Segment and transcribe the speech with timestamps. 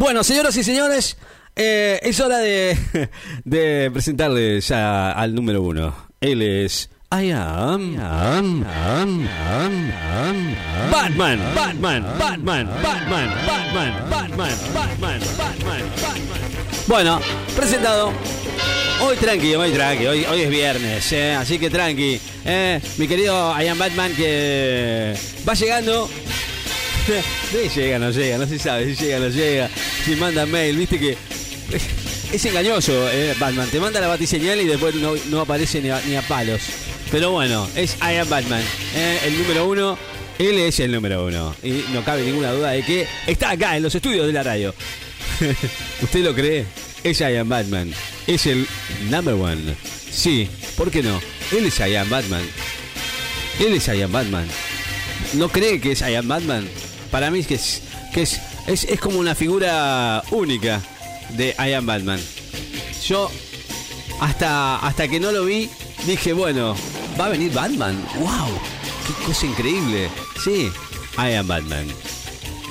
[0.00, 1.18] Bueno, señoras y señores,
[1.54, 2.74] eh, es hora de,
[3.44, 5.94] de presentarle ya al número uno.
[6.22, 10.56] Él es I am, am, am, am, am,
[10.90, 16.40] Batman, Batman, Batman, Batman, Batman, Batman, Batman, Batman, Batman.
[16.86, 17.20] Bueno,
[17.54, 18.14] presentado.
[19.02, 22.18] Hoy tranqui, hoy tranqui, hoy, hoy es viernes, eh, así que tranqui.
[22.46, 25.14] Eh, mi querido I am Batman que
[25.46, 26.08] va llegando.
[27.50, 29.68] Sí, llega, no llega, no se sabe si llega, no llega,
[30.04, 31.16] si manda mail, viste que
[32.32, 33.68] es engañoso, eh, Batman.
[33.68, 36.60] Te manda la batiseñal y después no, aparece ni a, ni a palos.
[37.10, 38.62] Pero bueno, es I am Batman,
[38.94, 39.98] eh, el número uno.
[40.38, 41.54] Él es el número uno.
[41.64, 44.72] Y no cabe ninguna duda de que está acá en los estudios de la radio.
[46.02, 46.64] ¿Usted lo cree?
[47.02, 47.92] Es I am Batman.
[48.28, 48.66] Es el
[49.10, 49.74] number one.
[50.10, 51.20] Sí, ¿por qué no?
[51.50, 52.42] Él es I am Batman.
[53.58, 54.46] Él es I am Batman.
[55.34, 56.68] ¿No cree que es I am Batman?
[57.10, 60.80] Para mí es que es, es, es como una figura única
[61.30, 62.20] de I am Batman.
[63.06, 63.30] Yo,
[64.20, 65.68] hasta, hasta que no lo vi,
[66.06, 66.76] dije, bueno,
[67.18, 68.00] va a venir Batman.
[68.18, 68.48] ¡Wow!
[69.06, 70.08] ¡Qué cosa increíble!
[70.42, 70.70] Sí,
[71.18, 71.86] I am Batman.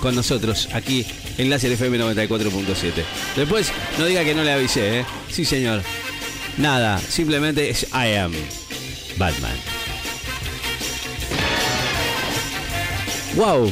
[0.02, 1.06] Con nosotros, aquí
[1.38, 3.04] en Láser FM 94.7.
[3.36, 5.06] Después, no diga que no le avisé, ¿eh?
[5.30, 5.84] Sí, señor.
[6.58, 8.34] Nada, simplemente es I am
[9.18, 9.56] Batman.
[13.36, 13.72] ¡Wow!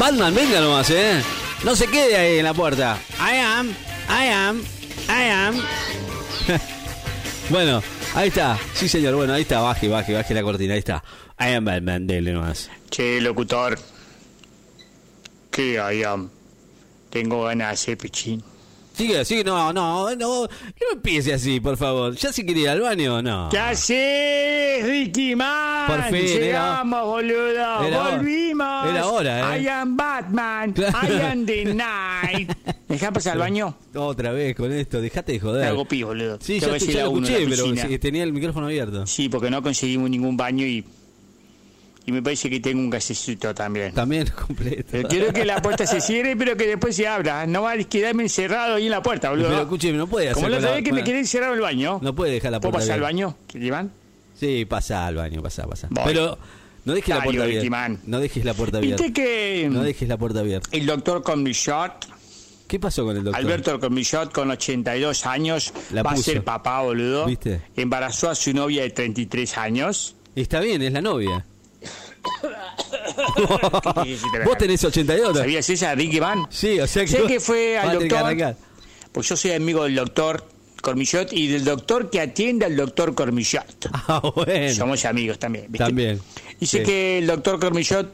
[0.00, 1.22] Batman, venga nomás, ¿eh?
[1.62, 2.98] No se quede ahí en la puerta.
[3.18, 3.68] I am,
[4.08, 4.62] I am,
[5.10, 5.62] I am.
[7.50, 7.82] bueno,
[8.14, 8.58] ahí está.
[8.72, 9.14] Sí, señor.
[9.14, 9.60] Bueno, ahí está.
[9.60, 10.72] Baje, baje, baje la cortina.
[10.72, 11.04] Ahí está.
[11.38, 12.06] I am Batman.
[12.06, 12.70] Dele nomás.
[12.88, 13.78] Che, locutor.
[15.50, 16.30] ¿Qué I am?
[17.10, 18.42] Tengo ganas de hacer pichín.
[19.00, 19.44] Sigue, sigue.
[19.44, 20.42] No, no, no.
[20.42, 20.48] No
[20.92, 22.14] empiece así, por favor.
[22.16, 23.48] ¿Ya se quiere ir al baño no?
[23.50, 25.86] ¿Qué haces, Ricky Man?
[25.86, 27.48] Por fin, era- Llegamos, boludo.
[27.56, 28.16] era hora.
[28.16, 28.86] Volvimos.
[28.90, 29.62] Era hora, ¿eh?
[29.62, 30.72] I am Batman.
[30.80, 30.98] Claro.
[31.14, 32.50] I am the night.
[32.88, 33.74] ¿Dejá pasar al baño?
[33.94, 35.00] Otra vez con esto.
[35.00, 35.64] Dejate de Me joder.
[35.68, 36.38] hago pis, boludo.
[36.40, 39.06] Sí, ya, te- ya lo uno escuché, la pero sí, tenía el micrófono abierto.
[39.06, 40.84] Sí, porque no conseguimos ningún baño y...
[42.06, 43.92] Y me parece que tengo un gasecito también.
[43.92, 44.88] También completo.
[44.90, 47.46] Pero quiero que la puerta se cierre, pero que después se abra.
[47.46, 49.48] No va a quedarme encerrado ahí en la puerta, boludo.
[49.48, 50.34] Pero escúcheme, no puede hacer.
[50.36, 51.98] Como la con otra vez que con me quedé encerrado en el baño.
[52.02, 53.36] No puede dejar la ¿Puedo puerta pasar al baño?
[53.46, 53.92] ¿Qué llevan?
[54.38, 55.88] Sí, pasa al baño, pasa, pasa.
[55.90, 56.04] Voy.
[56.06, 56.38] Pero
[56.84, 57.88] no dejes la puerta abierta.
[58.06, 59.02] No dejes la puerta abierta.
[59.02, 60.68] Viste que No dejes la puerta abierta.
[60.72, 62.06] el doctor Comillot,
[62.66, 63.40] ¿Qué pasó con el doctor?
[63.42, 67.26] Alberto Comillot, con 82 años, La va a ser papá, boludo.
[67.26, 67.60] ¿Viste?
[67.76, 70.14] Embarazó a su novia de 33 años.
[70.36, 71.44] Está bien, es la novia.
[73.94, 75.36] ¿Qué quisiste Vos tenés 82.
[75.38, 76.46] ¿Sabías esa, Ricky Van?
[76.50, 77.10] Sí, o sea que.
[77.10, 78.56] Sé que fue al doctor.
[79.12, 80.44] Pues yo soy amigo del doctor
[80.82, 83.88] Cormillot y del doctor que atiende al doctor Cormillot.
[83.92, 84.74] Ah, bueno.
[84.74, 85.84] Somos amigos también, ¿viste?
[85.84, 86.20] También.
[86.58, 86.84] Dice Sí.
[86.84, 88.08] que el doctor Cormillot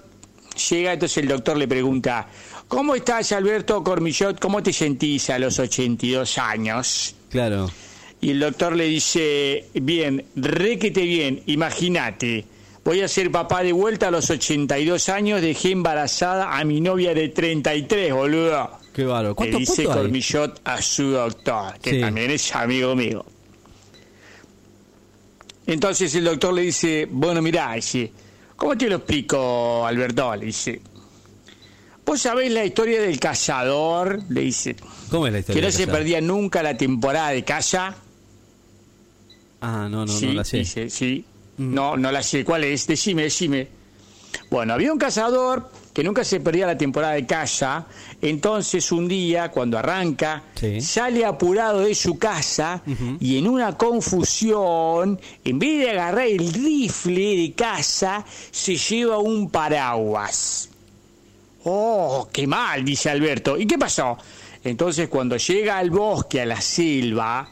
[0.70, 2.26] llega, entonces el doctor le pregunta,
[2.68, 4.38] ¿cómo estás Alberto Cormillot?
[4.40, 7.14] ¿Cómo te sentís a los 82 años?
[7.30, 7.70] Claro.
[8.20, 12.46] Y el doctor le dice, bien, requete bien, imagínate,
[12.86, 17.12] voy a ser papá de vuelta a los 82 años, dejé embarazada a mi novia
[17.14, 18.70] de 33, boludo.
[18.94, 19.30] Qué bárbaro.
[19.30, 19.88] Le ¿Cuánto, dice hay?
[19.88, 22.00] Cormillot a su doctor, que Sí.
[22.00, 23.24] también es amigo mío.
[25.66, 28.12] Entonces el doctor le dice, bueno, mirá, dice,
[28.56, 30.34] ¿cómo te lo explico, Alberto?
[30.36, 30.80] Le dice,
[32.04, 34.20] ¿vos sabés la historia del cazador?
[34.28, 34.76] Le dice,
[35.10, 35.60] ¿Cómo es la historia?
[35.60, 37.96] que no se perdía nunca la temporada de caza.
[39.60, 40.58] Ah, no, no, sí, no la sé.
[40.58, 41.24] dice, sí.
[41.58, 41.74] Mm.
[41.74, 42.44] No, no la sé.
[42.44, 42.86] ¿Cuál es?
[42.86, 43.68] Decime, decime.
[44.50, 47.86] Bueno, había un cazador que nunca se perdía la temporada de caza.
[48.20, 50.80] Entonces, un día, cuando arranca, Sí.
[50.82, 52.82] sale apurado de su casa
[53.18, 59.50] y en una confusión, en vez de agarrar el rifle de caza, se lleva un
[59.50, 60.68] paraguas.
[61.64, 63.58] Oh, qué mal, dice Alberto.
[63.58, 64.18] ¿Y qué pasó?
[64.62, 67.48] Entonces, cuando llega al bosque, a la selva,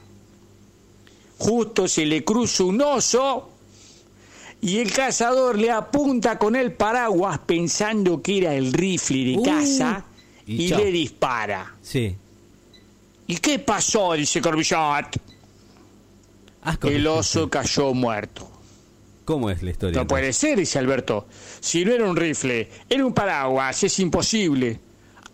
[1.39, 3.51] justo se le cruza un oso
[4.65, 9.43] y el cazador le apunta con el paraguas pensando que era el rifle de Uh,
[9.43, 10.05] caza
[10.47, 11.75] y le dispara.
[11.83, 12.17] Sí.
[13.27, 14.15] ¿Y qué pasó?
[14.15, 15.21] dice Corbillot.
[16.63, 16.89] Asco.
[16.89, 18.51] El oso cayó muerto.
[19.27, 20.01] ¿Cómo es la historia?
[20.01, 21.27] No puede ser, dice Alberto.
[21.61, 24.81] Si no era un rifle, era un paraguas, es imposible.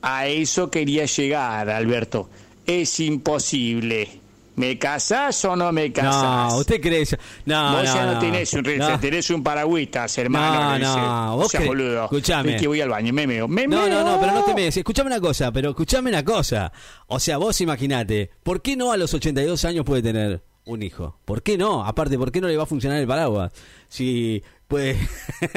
[0.02, 2.28] A eso quería llegar, Alberto.
[2.66, 4.19] Es imposible.
[4.60, 6.52] ¿Me casás o no me casás?
[6.52, 7.16] No, usted cree eso.
[7.46, 8.18] No, Vos no, ya no, no.
[8.18, 9.00] tenés un No.
[9.00, 10.78] tenés un paragüitas, hermano.
[10.78, 12.04] No, no, vos O sea, boludo.
[12.04, 12.54] Escuchame.
[12.56, 13.48] Es que voy al baño, me meo.
[13.48, 14.04] Me No, no, meo.
[14.04, 16.70] no, pero no te me Escuchame una cosa, pero escuchame una cosa.
[17.06, 21.18] O sea, vos imaginate, ¿por qué no a los 82 años puede tener un hijo?
[21.24, 21.84] ¿Por qué no?
[21.84, 23.52] Aparte, ¿por qué no le va a funcionar el paraguas?
[23.88, 24.96] Si puede...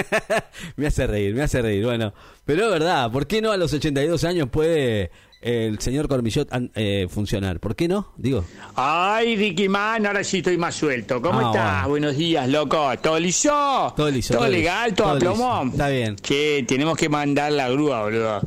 [0.75, 1.85] me hace reír, me hace reír.
[1.85, 2.13] Bueno,
[2.43, 5.11] pero es verdad, ¿por qué no a los 82 años puede
[5.43, 7.59] el señor Cormillot eh, funcionar.
[7.59, 8.13] ¿Por qué no?
[8.15, 8.45] Digo.
[8.75, 11.21] Ay, Ricky Man, ahora sí estoy más suelto.
[11.21, 11.71] ¿Cómo Ah, estás?
[11.73, 11.89] bueno.
[11.89, 12.91] Buenos días, loco.
[13.01, 13.93] ¿Todo liso?
[13.95, 14.93] Todo liso, ¿Todo, todo legal?
[14.93, 15.69] ¿Todo, a todo plomo?
[15.69, 16.15] Está bien.
[16.15, 18.41] Che, tenemos que mandar la grúa, boludo.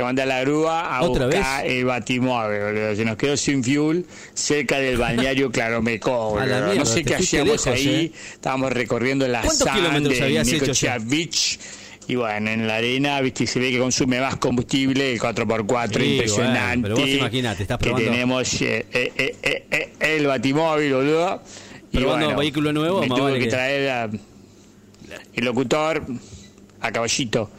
[0.00, 2.96] Que mandar la grúa a ¿Otra buscar el batimóvil, boludo.
[2.96, 6.66] Se nos quedó sin fuel cerca del balneario Claromecó, A la boludo.
[6.68, 7.88] mierda, no sé qué hacíamos lejos, ahí.
[8.06, 8.12] eh.
[8.32, 9.76] Estábamos recorriendo la ¿Cuántos sand
[10.08, 10.96] de ya?
[10.98, 11.58] Beach.
[12.08, 16.12] Y bueno, en la arena, viste, se ve que consume más combustible, el 4x4, Sí,
[16.12, 16.80] impresionante.
[16.80, 18.86] bueno, pero vos imaginate, estás que probando- tenemos eh,
[19.42, 21.42] eh, el batimóvil, boludo.
[21.92, 24.10] Y Probando vehículo nuevo, me más tuve vale que que- traer a-
[25.34, 26.02] el locutor
[26.80, 27.50] a caballito.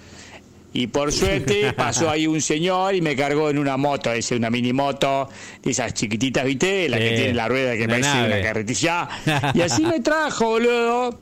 [0.73, 4.49] Y por suerte pasó ahí un señor y me cargó en una moto, ese, una
[4.49, 5.27] mini moto,
[5.61, 6.87] de esas chiquititas, ¿viste?
[6.87, 8.33] La que Sí, tiene la rueda que parece nave.
[8.33, 9.09] una carretilla.
[9.53, 11.19] Y así me trajo, boludo.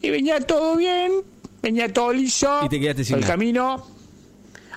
[0.00, 1.12] Y venía todo bien,
[1.62, 2.60] venía todo liso.
[2.64, 3.32] Y te quedaste sin por el nada.
[3.34, 3.86] camino.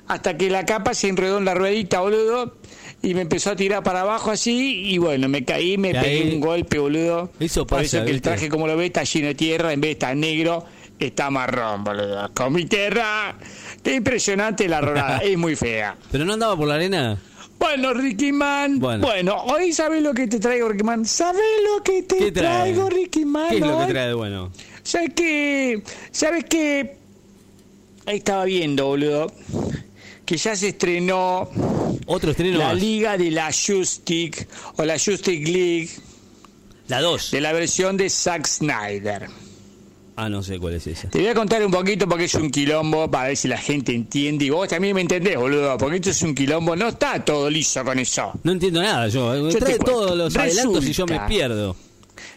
[0.08, 2.58] Hasta que la capa se enredó en la ruedita, boludo.
[3.04, 4.84] Y me empezó a tirar para abajo así.
[4.92, 7.32] Y bueno, me caí, me pegué un golpe, boludo.
[7.40, 9.72] Eso Por pasa, eso que el traje, como lo ves, está lleno de tierra.
[9.74, 10.66] En vez de estar negro,
[11.00, 12.30] está marrón, boludo.
[12.34, 13.38] Con mi tierra.
[13.84, 15.18] Qué impresionante la rodada.
[15.24, 15.96] es muy fea.
[16.12, 17.18] ¿Pero no andaba por la arena?
[17.60, 18.80] Bueno, Ricky Man.
[18.80, 19.06] Bueno.
[19.06, 21.06] Bueno, hoy sabes lo que te traigo, Ricky Man.
[21.06, 21.42] ¿Sabes
[21.72, 23.50] lo que te traigo, Ricky Man?
[23.50, 24.52] ¿Qué es lo que trae de bueno?
[24.84, 25.84] ¿Sabes qué?
[26.12, 26.98] ¿Sabes qué?
[28.08, 29.32] Ahí estaba viendo, boludo.
[30.26, 31.50] Que ya se estrenó
[32.08, 32.80] Otro estreno la más.
[32.80, 34.48] liga de la Justice
[34.78, 35.90] o la Justice League
[36.88, 37.32] La 2.
[37.32, 39.28] de la versión de Zack Snyder.
[40.24, 41.10] Ah, no sé cuál es esa.
[41.10, 43.92] Te voy a contar un poquito porque es un quilombo para ver si la gente
[43.96, 47.50] entiende y vos también me entendés, boludo, porque esto es un quilombo, no está todo
[47.50, 48.32] liso con eso.
[48.44, 49.32] No entiendo nada yo.
[49.44, 51.76] Me Yo trae todos los adelantos y yo me pierdo.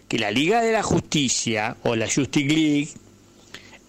[0.09, 2.89] que la Liga de la Justicia o la Justice League,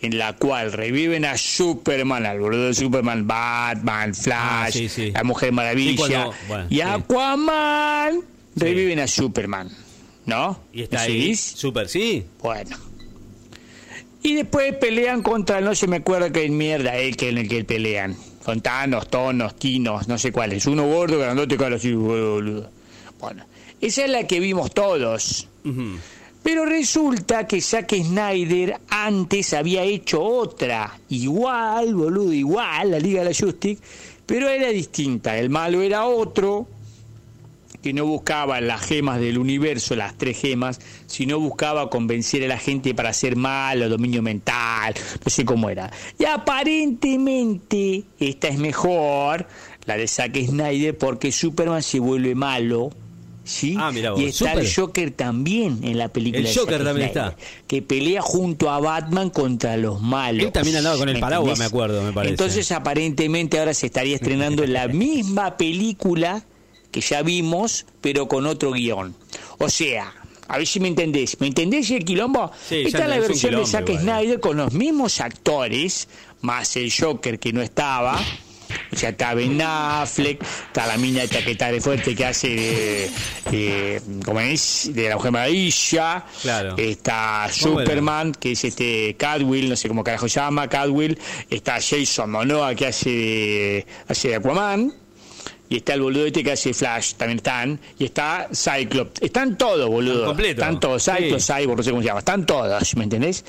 [0.02, 5.12] en la cual reviven a Superman, al boludo de Superman, Batman, Flash, Ah, sí, sí.
[5.12, 6.82] la Mujer Maravilla Sí, cuando- bueno, y.
[6.82, 8.20] Aquaman,
[8.58, 9.70] reviven a Superman,
[10.26, 10.60] ¿no?
[10.74, 11.36] Y está ¿Me ahí.
[11.36, 12.26] Super, sí.
[12.42, 12.76] Bueno.
[14.26, 17.64] Y después pelean contra, no se me acuerdo qué mierda es que en el que
[17.64, 18.16] pelean.
[18.42, 20.66] Fontanos, tonos, tinos, no sé cuáles.
[20.66, 22.68] Uno gordo, grandote, cara así, boludo.
[23.20, 23.46] Bueno,
[23.80, 25.48] esa es la que vimos todos.
[26.42, 33.30] Pero resulta que Zack Snyder antes había hecho otra, igual, boludo, igual, la Liga de
[33.30, 33.80] la Justice,
[34.26, 35.38] pero era distinta.
[35.38, 36.68] El malo era otro,
[37.86, 42.58] que no buscaba las gemas del universo, las tres gemas, sino buscaba convencer a la
[42.58, 45.92] gente para hacer malo, dominio mental, no sé cómo era.
[46.18, 49.46] Y aparentemente esta es mejor,
[49.86, 52.90] la de Zack Snyder, porque Superman se vuelve malo.
[53.44, 53.76] ¿Sí?
[53.78, 54.68] Ah, vos, y está el.
[54.74, 56.50] Joker también en la película.
[56.50, 57.48] El Joker también Snyder, está.
[57.68, 60.48] Que pelea junto a Batman contra los malos.
[60.48, 61.60] Él también andaba con el ¿Me paraguas, entendés?
[61.60, 62.32] me acuerdo, me parece.
[62.32, 66.44] Entonces, aparentemente, ahora se estaría estrenando la misma película
[66.96, 69.14] que ya vimos, pero con otro guion.
[69.58, 70.14] O sea,
[70.48, 71.42] a ver si me entendés.
[71.42, 72.50] ¿Me entendés el quilombo?
[72.70, 74.02] Sí, Esta es la es versión de Zack igual, eh.
[74.02, 76.08] Snyder con los mismos actores,
[76.40, 78.18] más el Joker que no estaba.
[78.94, 82.48] O sea, está Ben Affleck, está la mina esta que está de fuerte que hace
[82.50, 83.12] de,
[83.52, 84.90] de- ¿cómo es?
[84.94, 86.26] De la Mujer Maravilla.
[86.42, 86.76] Claro.
[86.78, 87.50] Está.
[87.52, 91.20] Superman, que es este Cadwill, no sé cómo carajo se llama, Cadwill.
[91.50, 94.94] Está Jason Momoa, que hace de, hace de Aquaman.
[95.70, 97.80] Y está el boludo este que hace Flash, también están.
[97.98, 99.22] Y está Cyclops.
[99.22, 100.14] Están todos, boludo.
[100.14, 100.64] Están completos.
[100.64, 101.04] Están todos.
[101.04, 101.54] Cyclops, Sí.
[101.54, 102.20] Cyborg, no sé cómo se llama.
[102.20, 103.44] Están todos, ¿me entendés?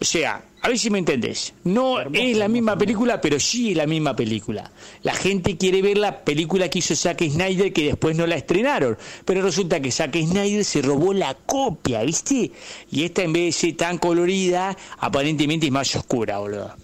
[0.00, 1.52] O sea, a ver si me entendés.
[1.64, 4.70] No es la misma película, pero sí es la misma película.
[5.02, 8.96] La gente quiere ver la película que hizo Zack Snyder que después no la estrenaron.
[9.24, 12.50] Pero resulta que Zack Snyder se robó la copia, ¿viste?
[12.90, 16.74] Y esta en vez de ser tan colorida, aparentemente es más oscura, boludo.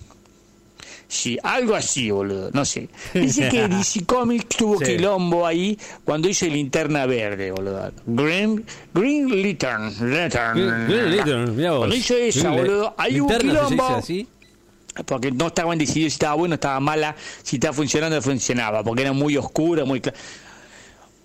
[1.08, 2.88] Sí, algo así, boludo, no sé.
[3.14, 4.84] Dice que DC Comics tuvo Sí.
[4.96, 7.92] quilombo ahí cuando hizo Linterna Verde, boludo.
[8.06, 9.94] Green, Green Lantern.
[10.00, 11.78] Green- Green Lantern, mirá vos.
[11.78, 14.02] Cuando hizo esa, Green- boludo, ¿se dice quilombo.
[15.04, 19.12] Porque no estaban decididos si estaba bueno, estaba mala, si estaba funcionando, funcionaba, porque era
[19.12, 20.16] muy oscura, muy clara.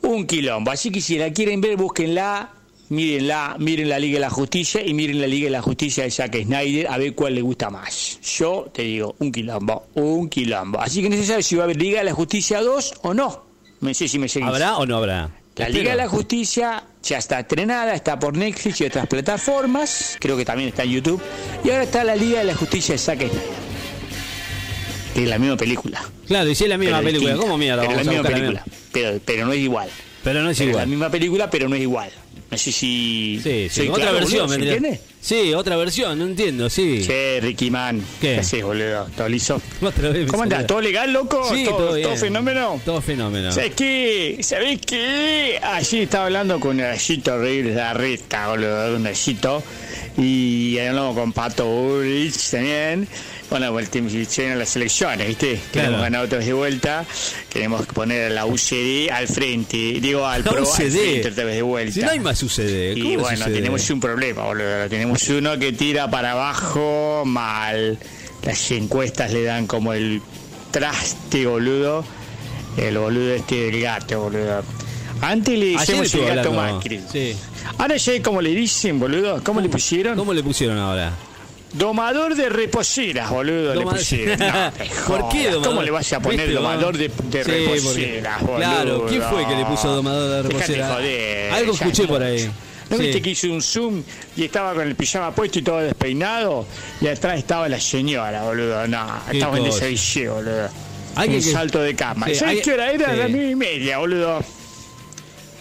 [0.02, 0.72] Un quilombo.
[0.72, 2.50] Así que si la quieren ver, búsquenla,
[2.92, 6.12] mírenla, miren la Liga de la Justicia y miren la Liga de la Justicia de
[6.12, 8.20] Zack Snyder a ver cuál les gusta más.
[8.38, 10.80] Yo te digo, un quilombo, un quilombo.
[10.80, 13.14] Así que no se sabe si va a haber Liga de la Justicia 2 o
[13.14, 13.46] no.
[13.80, 14.48] No sé si me seguís.
[14.50, 15.30] ¿Habrá o no habrá?
[15.56, 15.80] La Espero.
[15.80, 20.46] Liga de la Justicia ya está estrenada, está por Netflix y otras plataformas, creo que
[20.46, 21.22] también está en YouTube.
[21.64, 23.42] Y ahora está la Liga de la Justicia de Zack Snyder.
[25.14, 26.02] Que es la misma película.
[26.28, 27.46] Claro, y si es la misma pero película, distinta.
[27.48, 27.82] ¿cómo mierda?
[27.82, 28.64] Pero vamos la a misma buscar la película.
[28.66, 28.88] misma?
[28.94, 29.90] Pero, pero no es igual.
[30.24, 30.88] Pero no es Pero es la igual.
[30.88, 32.12] misma película, pero no es igual.
[32.54, 32.72] Si.
[32.72, 34.76] Sí, sí, soy otra claro, versión, boludo, ¿se vendría.
[34.76, 35.02] entiende?
[35.22, 37.02] Sí, otra versión, no entiendo, sí.
[37.06, 38.04] Che, Ricky Man.
[38.20, 38.40] ¿Qué?
[38.40, 39.08] haces, boludo?
[39.16, 39.62] ¿Todo liso?
[39.82, 40.68] Otra vez me ¿Cómo andás?
[40.68, 41.48] ¿Todo legal, loco?
[41.50, 42.08] Sí, ¿Todo, todo bien.
[42.10, 42.82] todo fenómeno?
[42.84, 43.52] Todo fenómeno.
[43.54, 44.38] ¿Sabes qué?
[44.42, 45.60] ¿Sabés qué?
[45.64, 49.64] Allí estaba hablando con Nayito Reyes de Arreta, boludo, un Nayito.
[50.18, 53.08] Y hablamos con Pato Bullrich también.
[53.50, 55.60] Bueno, pues, el team llegan las elecciones, ¿viste?
[55.72, 56.02] Queremos Claro.
[56.04, 57.06] ganar otra vez de vuelta.
[57.50, 59.78] Queremos poner a la UCD al frente.
[60.00, 60.92] Digo, al La PRO al UCD.
[60.92, 61.94] frente otra vez de vuelta.
[61.94, 62.94] Si no hay más sucede.
[62.98, 64.88] Y bueno, tenemos un problema, boludo.
[64.90, 67.98] Tenemos uno que tira para abajo mal.
[68.44, 70.22] Las encuestas le dan como el
[70.72, 72.06] traste, boludo.
[72.78, 74.64] El boludo este del gato, boludo.
[75.22, 76.52] Antes le decíamos el gato.
[76.52, 77.02] Macri.
[77.12, 77.36] Sí.
[77.78, 79.42] Ahora ya como le dicen, boludo.
[79.44, 80.16] ¿Cómo le pusieron?
[80.18, 81.12] ¿Cómo le pusieron ahora?
[81.74, 84.38] Domador de reposeras, boludo, le pusieron.
[84.40, 84.72] No,
[85.08, 85.64] ¿Por qué domador?
[85.70, 88.58] ¿Cómo le vas a poner ¿Viste, domador de, de Sí, reposeras, porque- boludo?
[88.58, 90.94] Claro, ¿quién fue que le puso domador de Dejate reposera?
[90.96, 92.52] joder, Algo escuché por ahí.
[92.90, 93.04] ¿No Sí.
[93.04, 94.04] viste que hizo un zoom
[94.36, 96.66] y estaba con el pijama puesto y todo despeinado?
[97.00, 98.86] Y atrás estaba la señora, boludo.
[98.90, 100.68] No, estaba en desavillé, boludo.
[101.16, 102.26] Un que- salto de cama.
[102.28, 103.12] Sí, ¿Sabes alguien- qué hora era?
[103.14, 103.18] sí.
[103.18, 104.44] Las nueve y media, boludo.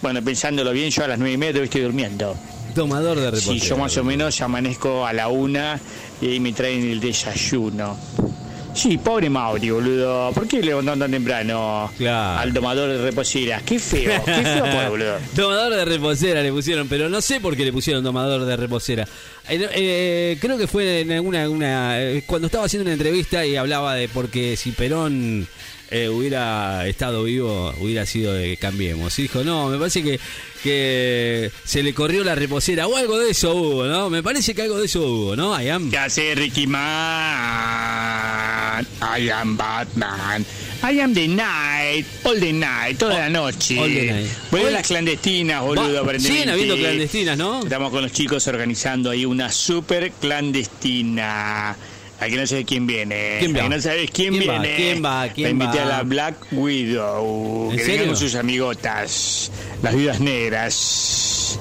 [0.03, 2.37] Bueno, pensándolo bien, yo a las nueve y media estoy durmiendo.
[2.75, 3.59] Tomador de reposera.
[3.61, 5.79] Sí, yo más o menos amanezco a la una
[6.21, 7.99] y ahí me traen el desayuno.
[8.73, 10.31] Sí, pobre Mauri, boludo.
[10.33, 12.39] ¿Por qué le levantan tan temprano Claro.
[12.39, 13.65] al domador de reposeras?
[13.65, 15.17] Qué feo, qué feo, pobre, boludo.
[15.35, 19.03] Domador de reposera le pusieron, pero no sé por qué le pusieron domador de reposera.
[19.49, 23.57] Eh, eh, creo que fue en alguna, una, eh, cuando estaba haciendo una entrevista y
[23.57, 25.49] hablaba de porque si Perón
[25.91, 29.19] eh, hubiera estado vivo, hubiera sido de Cambiemos.
[29.19, 30.21] Y dijo, no, me parece que,
[30.63, 34.11] que se le corrió la reposera o algo de eso hubo, ¿no?
[34.11, 35.61] Me parece que algo de eso hubo, ¿no?
[35.61, 35.91] I am.
[35.91, 36.81] ¿Qué hace Ricky Man?
[39.19, 40.45] I am Batman.
[40.83, 43.79] I am the night, all the night, toda la noche.
[43.79, 44.31] all the night.
[44.51, 47.63] Hoy- las clandestinas, boludo, Va- siguen habiendo clandestinas, ¿no?
[47.63, 51.77] Estamos con los chicos organizando ahí una super clandestina.
[52.21, 53.37] Aquí no sabes quién viene.
[53.39, 53.61] ¿Quién va?
[53.61, 54.59] Aquí no sabes quién, ¿Quién va?
[54.59, 54.77] viene.
[54.77, 55.29] ¿Quién va?
[55.29, 55.83] ¿Quién La invité va?
[55.85, 57.71] a la Black Widow.
[57.71, 58.07] ¿En que serio?
[58.09, 59.51] con sus amigotas.
[59.83, 61.59] Las viudas negras.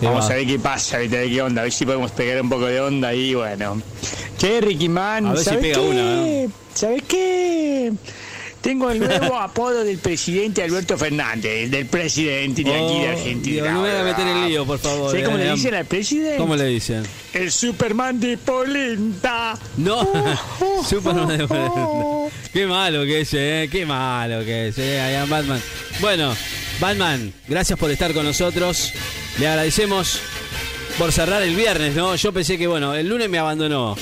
[0.00, 0.32] ¿Qué Vamos va?
[0.34, 2.66] a ver qué pasa, a ver qué onda, a ver si podemos pegar un poco
[2.66, 3.80] de onda ahí, bueno.
[4.36, 5.80] Che, Ricky Man, A ver si ¿sabes pega qué?
[5.80, 6.52] una, ¿no?
[6.74, 7.92] ¿Sabes qué?
[8.64, 13.70] Tengo el nuevo apodo del presidente Alberto Fernández, del presidente de aquí de Oh, Argentina.
[13.72, 15.10] No me voy a meter en lío, por favor.
[15.10, 16.36] ¿Sabes cómo eh, le am- dicen al presidente?
[16.38, 17.02] ¿Cómo le dicen?
[17.34, 19.58] El Superman de Polenta.
[19.76, 20.00] No,
[20.60, 22.30] Oh, Superman de oh, oh.
[22.52, 25.60] Qué malo que es, eh, qué malo que es, eh, I am Batman.
[26.00, 26.34] Bueno,
[26.80, 28.92] Batman, gracias por estar con nosotros.
[29.38, 30.20] Le agradecemos
[30.98, 32.14] por cerrar el viernes, ¿no?
[32.16, 33.96] Yo pensé que, bueno, el lunes me abandonó.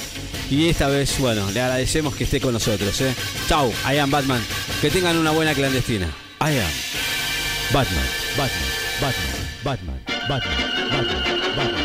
[0.53, 3.01] Y esta vez, bueno, le agradecemos que esté con nosotros.
[3.01, 3.15] ¿eh?
[3.49, 4.43] Chau, I am Batman.
[4.83, 6.05] Que tengan una buena clandestina.
[6.43, 6.71] I am
[7.73, 8.05] Batman,
[8.37, 8.51] Batman,
[9.01, 9.25] Batman,
[9.65, 10.51] Batman, Batman,
[10.93, 11.57] Batman.
[11.57, 11.82] Batman.